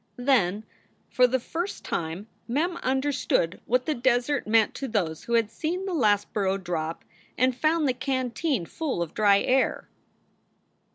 Then 0.17 0.63
for 1.11 1.27
the 1.27 1.39
first 1.39 1.85
time 1.85 2.25
Mem 2.47 2.77
understood 2.77 3.61
what 3.67 3.85
the 3.85 3.93
desert 3.93 4.47
meant 4.47 4.73
to 4.73 4.87
those 4.87 5.25
who 5.25 5.33
had 5.33 5.51
seen 5.51 5.85
the 5.85 5.93
last 5.93 6.33
burro 6.33 6.57
drop 6.57 7.05
and 7.37 7.55
found 7.55 7.87
the 7.87 7.93
canteen 7.93 8.65
full 8.65 9.03
of 9.03 9.13
dry 9.13 9.41
air. 9.41 9.87